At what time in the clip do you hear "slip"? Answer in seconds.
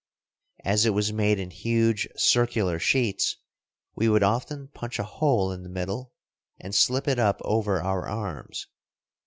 6.73-7.07